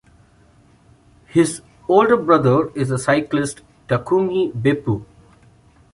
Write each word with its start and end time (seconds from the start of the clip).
His 1.27 1.61
older 1.87 2.17
brother 2.17 2.71
is 2.73 2.89
the 2.89 2.97
cyclist 2.97 3.61
Takumi 3.87 4.51
Beppu. 4.51 5.05